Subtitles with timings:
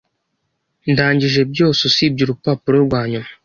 [0.91, 3.29] Ndangije byose usibye urupapuro rwanyuma.